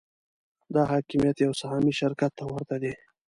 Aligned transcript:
دا 0.73 0.81
حاکمیت 0.91 1.37
یو 1.41 1.53
سهامي 1.61 1.93
شرکت 1.99 2.31
ته 2.37 2.43
ورته 2.47 2.75
دی. 2.83 2.93